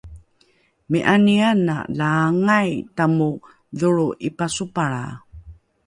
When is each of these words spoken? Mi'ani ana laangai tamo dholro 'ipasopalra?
Mi'ani 0.91 1.35
ana 1.49 1.75
laangai 1.99 2.71
tamo 2.97 3.27
dholro 3.79 4.07
'ipasopalra? 4.25 5.03